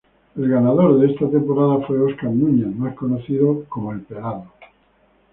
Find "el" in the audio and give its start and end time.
0.35-0.49, 3.93-4.01